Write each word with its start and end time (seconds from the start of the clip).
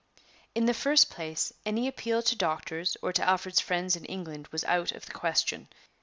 In 0.55 0.65
the 0.65 0.73
first 0.73 1.11
place, 1.11 1.53
any 1.63 1.87
appeal 1.87 2.23
to 2.23 2.35
doctors 2.35 2.97
or 3.03 3.13
to 3.13 3.23
Alfred's 3.23 3.59
friends 3.59 3.95
in 3.95 4.03
England 4.05 4.47
was 4.47 4.63
out 4.63 4.91
of 4.91 5.05
the 5.05 5.13
question. 5.13 5.67